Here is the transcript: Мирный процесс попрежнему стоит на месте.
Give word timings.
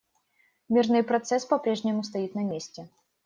Мирный 0.67 1.03
процесс 1.03 1.45
попрежнему 1.45 2.03
стоит 2.03 2.33
на 2.33 2.43
месте. 2.43 2.89